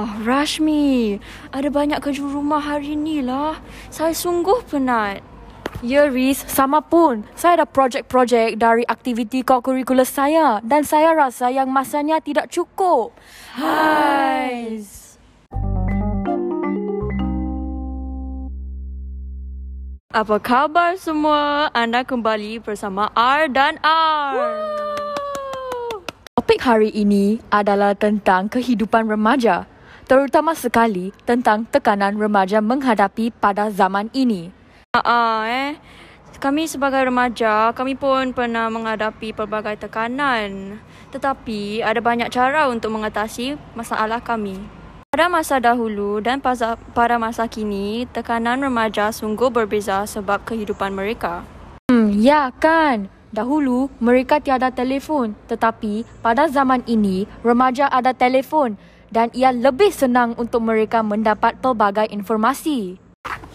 [0.00, 1.20] Ah, Rashmi,
[1.52, 3.60] ada banyak kerja rumah hari ni lah.
[3.92, 5.20] Saya sungguh penat.
[5.84, 7.28] Ya Riz, sama pun.
[7.36, 13.12] Saya ada projek-projek dari aktiviti co-curricular saya dan saya rasa yang masanya tidak cukup.
[13.52, 14.80] Hai.
[20.16, 21.68] Apa khabar semua?
[21.76, 24.32] Anda kembali bersama R dan R.
[26.40, 29.68] Topik hari ini adalah tentang kehidupan remaja,
[30.10, 34.50] terutama sekali tentang tekanan remaja menghadapi pada zaman ini.
[34.90, 35.70] Ah, uh, eh.
[36.42, 40.82] Kami sebagai remaja, kami pun pernah menghadapi pelbagai tekanan.
[41.14, 44.58] Tetapi ada banyak cara untuk mengatasi masalah kami.
[45.12, 51.44] Pada masa dahulu dan pada masa kini, tekanan remaja sungguh berbeza sebab kehidupan mereka.
[51.92, 53.12] Hmm, ya kan?
[53.30, 55.36] Dahulu, mereka tiada telefon.
[55.46, 58.80] Tetapi, pada zaman ini, remaja ada telefon
[59.10, 62.96] dan ia lebih senang untuk mereka mendapat pelbagai informasi.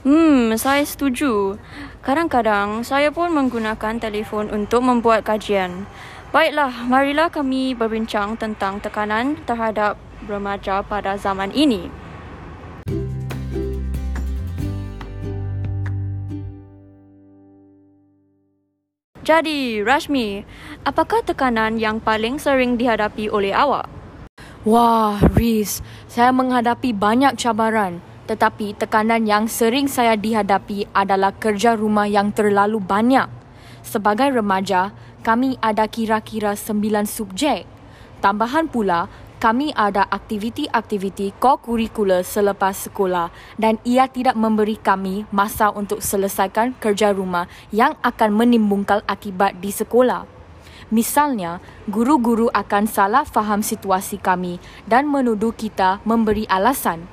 [0.00, 1.60] Hmm, saya setuju.
[2.00, 5.84] Kadang-kadang, saya pun menggunakan telefon untuk membuat kajian.
[6.32, 11.92] Baiklah, marilah kami berbincang tentang tekanan terhadap remaja pada zaman ini.
[19.20, 20.48] Jadi, Rashmi,
[20.88, 23.99] apakah tekanan yang paling sering dihadapi oleh awak?
[24.60, 28.04] Wah, Riz, saya menghadapi banyak cabaran.
[28.28, 33.24] Tetapi tekanan yang sering saya dihadapi adalah kerja rumah yang terlalu banyak.
[33.80, 34.92] Sebagai remaja,
[35.24, 37.64] kami ada kira-kira sembilan subjek.
[38.20, 39.08] Tambahan pula,
[39.40, 47.16] kami ada aktiviti-aktiviti co-curricular selepas sekolah dan ia tidak memberi kami masa untuk selesaikan kerja
[47.16, 50.39] rumah yang akan menimbulkan akibat di sekolah.
[50.90, 54.58] Misalnya, guru-guru akan salah faham situasi kami
[54.90, 57.06] dan menuduh kita memberi alasan.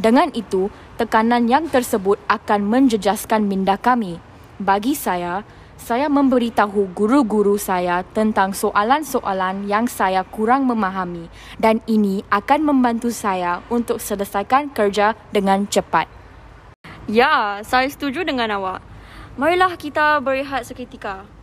[0.00, 4.16] Dengan itu, tekanan yang tersebut akan menjejaskan minda kami.
[4.56, 5.44] Bagi saya,
[5.78, 13.62] saya memberitahu guru-guru saya tentang soalan-soalan yang saya kurang memahami dan ini akan membantu saya
[13.70, 16.10] untuk selesaikan kerja dengan cepat.
[17.06, 18.82] Ya, saya setuju dengan awak.
[19.38, 21.37] Marilah kita berehat seketika.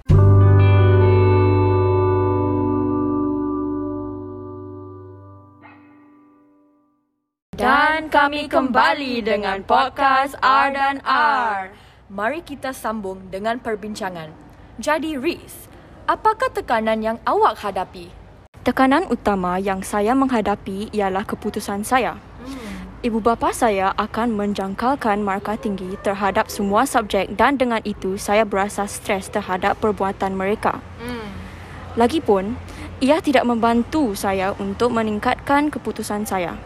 [7.55, 11.71] Dan kami kembali dengan podcast R dan R
[12.11, 14.27] mari kita sambung dengan perbincangan.
[14.75, 15.71] Jadi Riz,
[16.03, 18.11] apakah tekanan yang awak hadapi?
[18.67, 22.19] Tekanan utama yang saya menghadapi ialah keputusan saya.
[22.43, 22.91] Hmm.
[22.99, 28.83] Ibu bapa saya akan menjangkalkan markah tinggi terhadap semua subjek dan dengan itu saya berasa
[28.83, 30.83] stres terhadap perbuatan mereka.
[30.99, 31.31] Hmm.
[31.95, 32.59] Lagipun,
[32.99, 36.59] ia tidak membantu saya untuk meningkatkan keputusan saya.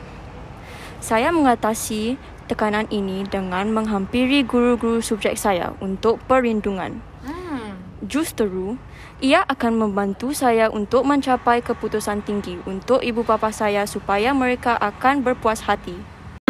[1.00, 2.20] Saya mengatasi
[2.52, 7.00] tekanan ini dengan menghampiri guru-guru subjek saya untuk perlindungan.
[7.24, 7.80] Hmm.
[8.04, 8.76] Justeru,
[9.24, 15.24] ia akan membantu saya untuk mencapai keputusan tinggi untuk ibu bapa saya supaya mereka akan
[15.24, 15.96] berpuas hati.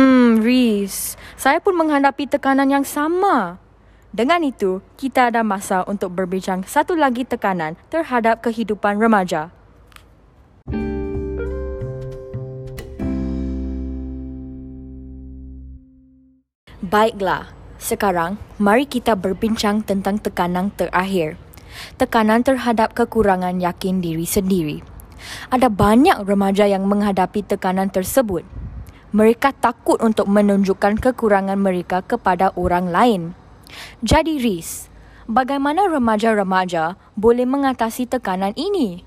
[0.01, 3.61] Hmm, Riz, saya pun menghadapi tekanan yang sama.
[4.09, 9.53] Dengan itu, kita ada masa untuk berbincang satu lagi tekanan terhadap kehidupan remaja.
[16.89, 21.37] Baiklah, sekarang mari kita berbincang tentang tekanan terakhir.
[22.01, 24.81] Tekanan terhadap kekurangan yakin diri sendiri.
[25.53, 28.41] Ada banyak remaja yang menghadapi tekanan tersebut.
[29.13, 33.21] Mereka takut untuk menunjukkan kekurangan mereka kepada orang lain.
[34.01, 34.89] Jadi Riz,
[35.29, 39.05] bagaimana remaja-remaja boleh mengatasi tekanan ini?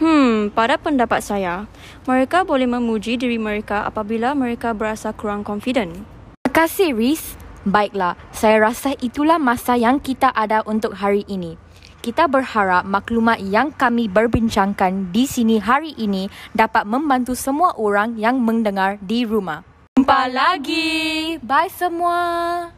[0.00, 1.68] Hmm, pada pendapat saya,
[2.08, 6.16] mereka boleh memuji diri mereka apabila mereka berasa kurang confident
[6.48, 7.36] kasih, Riz.
[7.68, 11.60] Baiklah, saya rasa itulah masa yang kita ada untuk hari ini.
[11.98, 18.40] Kita berharap maklumat yang kami berbincangkan di sini hari ini dapat membantu semua orang yang
[18.40, 19.66] mendengar di rumah.
[19.98, 21.36] Jumpa lagi.
[21.42, 22.77] Bye semua.